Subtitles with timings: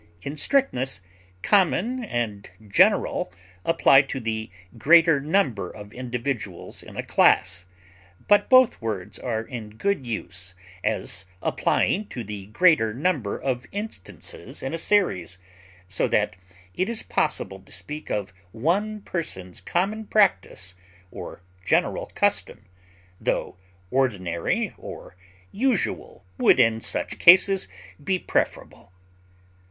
[0.23, 0.99] In strictness,
[1.43, 3.31] common and general
[3.63, 7.67] apply to the greater number of individuals in a class;
[8.27, 14.63] but both words are in good use as applying to the greater number of instances
[14.63, 15.37] in a series,
[15.87, 16.35] so that
[16.73, 20.73] it is possible to speak of one person's common practise
[21.11, 22.65] or general custom,
[23.19, 23.55] tho
[23.91, 25.15] ordinary or
[25.51, 27.67] usual would in such case
[28.03, 28.91] be preferable.